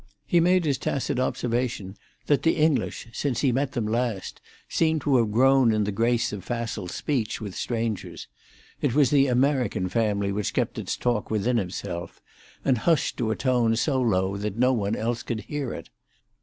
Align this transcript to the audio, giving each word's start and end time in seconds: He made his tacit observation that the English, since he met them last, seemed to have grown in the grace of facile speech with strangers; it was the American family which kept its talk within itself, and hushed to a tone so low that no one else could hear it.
He 0.25 0.39
made 0.39 0.65
his 0.65 0.79
tacit 0.79 1.19
observation 1.19 1.95
that 2.25 2.41
the 2.41 2.55
English, 2.55 3.07
since 3.13 3.41
he 3.41 3.51
met 3.51 3.73
them 3.73 3.85
last, 3.85 4.41
seemed 4.67 5.01
to 5.01 5.17
have 5.17 5.31
grown 5.31 5.71
in 5.71 5.83
the 5.83 5.91
grace 5.91 6.33
of 6.33 6.43
facile 6.43 6.87
speech 6.87 7.39
with 7.39 7.53
strangers; 7.53 8.27
it 8.81 8.95
was 8.95 9.11
the 9.11 9.27
American 9.27 9.89
family 9.89 10.31
which 10.31 10.55
kept 10.55 10.79
its 10.79 10.97
talk 10.97 11.29
within 11.29 11.59
itself, 11.59 12.19
and 12.65 12.79
hushed 12.79 13.15
to 13.17 13.29
a 13.29 13.35
tone 13.35 13.75
so 13.75 14.01
low 14.01 14.37
that 14.37 14.57
no 14.57 14.73
one 14.73 14.95
else 14.95 15.21
could 15.21 15.41
hear 15.41 15.71
it. 15.71 15.91